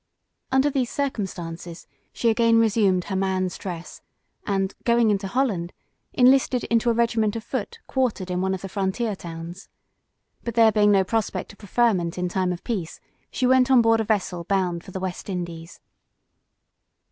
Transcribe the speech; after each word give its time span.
Under 0.51 0.71
these 0.71 0.89
circumstances 0.89 1.85
she 2.11 2.31
again 2.31 2.57
resumed 2.57 3.03
her 3.03 3.15
man's 3.15 3.55
dress, 3.55 4.01
and 4.47 4.73
going 4.83 5.11
into 5.11 5.27
Holland, 5.27 5.73
enlisted 6.11 6.63
into 6.63 6.89
a 6.89 6.93
regiment 6.93 7.35
of 7.35 7.43
foot 7.43 7.77
quartered 7.85 8.31
in 8.31 8.41
one 8.41 8.55
of 8.55 8.63
the 8.63 8.67
frontier 8.67 9.15
towns. 9.15 9.69
But 10.43 10.55
there 10.55 10.71
being 10.71 10.91
no 10.91 11.03
prospect 11.03 11.53
of 11.53 11.59
preferment 11.59 12.17
in 12.17 12.29
time 12.29 12.51
of 12.51 12.63
peace, 12.63 12.99
she 13.29 13.45
went 13.45 13.69
on 13.69 13.83
board 13.83 13.99
a 13.99 14.03
vessel 14.03 14.43
bound 14.45 14.83
for 14.83 14.89
the 14.89 14.99
West 14.99 15.29
Indies. 15.29 15.79